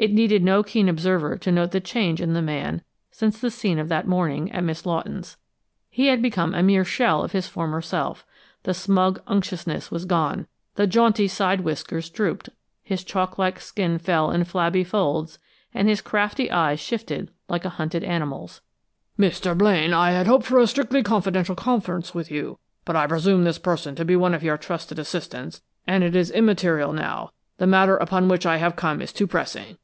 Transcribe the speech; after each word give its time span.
It 0.00 0.12
needed 0.14 0.42
no 0.42 0.62
keen 0.62 0.88
observer 0.88 1.36
to 1.36 1.52
note 1.52 1.72
the 1.72 1.78
change 1.80 2.22
in 2.22 2.32
the 2.32 2.40
man 2.40 2.80
since 3.10 3.38
the 3.38 3.50
scene 3.50 3.78
of 3.78 3.90
that 3.90 4.06
morning, 4.06 4.50
at 4.50 4.64
Miss 4.64 4.86
Lawton's. 4.86 5.36
He 5.90 6.06
had 6.06 6.22
become 6.22 6.54
a 6.54 6.62
mere 6.62 6.86
shell 6.86 7.22
of 7.22 7.32
his 7.32 7.48
former 7.48 7.82
self. 7.82 8.24
The 8.62 8.72
smug 8.72 9.20
unctuousness 9.26 9.90
was 9.90 10.06
gone; 10.06 10.46
the 10.76 10.86
jaunty 10.86 11.28
side 11.28 11.60
whiskers 11.60 12.08
drooped; 12.08 12.48
his 12.82 13.04
chalk 13.04 13.36
like 13.36 13.60
skin 13.60 13.98
fell 13.98 14.30
in 14.30 14.44
flabby 14.44 14.84
folds, 14.84 15.38
and 15.74 15.86
his 15.86 16.00
crafty 16.00 16.50
eyes 16.50 16.80
shifted 16.80 17.30
like 17.50 17.66
a 17.66 17.76
hunted 17.76 18.02
animal's. 18.02 18.62
"Mr. 19.18 19.52
Blaine, 19.54 19.92
I 19.92 20.12
had 20.12 20.26
hoped 20.26 20.46
for 20.46 20.60
a 20.60 20.66
strictly 20.66 21.02
confidential 21.02 21.54
conference 21.54 22.14
with 22.14 22.30
you, 22.30 22.58
but 22.86 22.96
I 22.96 23.06
presume 23.06 23.44
this 23.44 23.58
person 23.58 23.96
to 23.96 24.06
be 24.06 24.16
one 24.16 24.32
of 24.32 24.42
your 24.42 24.56
trusted 24.56 24.98
assistants, 24.98 25.60
and 25.86 26.02
it 26.02 26.16
is 26.16 26.30
immaterial 26.30 26.94
now 26.94 27.32
the 27.58 27.66
matter 27.66 27.98
upon 27.98 28.28
which 28.28 28.46
I 28.46 28.56
have 28.56 28.76
come 28.76 29.02
is 29.02 29.12
too 29.12 29.26
pressing! 29.26 29.76